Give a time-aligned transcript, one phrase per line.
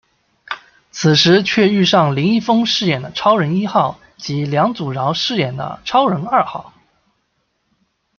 [0.89, 6.73] 此时却遇上林一峰饰演的超人一号及梁祖尧饰演的超人二号。